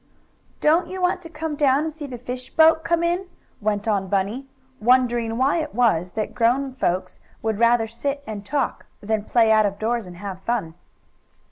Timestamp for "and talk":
8.25-8.87